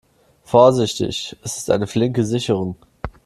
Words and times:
Vorsichtig, 0.41 1.37
es 1.43 1.57
ist 1.57 1.69
eine 1.69 1.85
flinke 1.85 2.25
Sicherung. 2.25 2.75